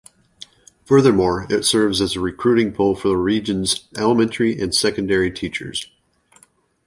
[0.83, 5.91] Furthermore, it serves as a recruiting pool for the region's elementary and secondary teachers.